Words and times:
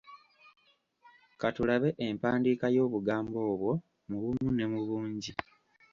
Ka 1.39 1.49
tulabe 1.55 1.89
empandiika 2.05 2.67
y’obugambo 2.75 3.37
obwo 3.51 3.71
mu 4.09 4.17
bumu 4.23 4.49
ne 4.53 4.65
mu 4.71 4.81
bungi. 4.87 5.31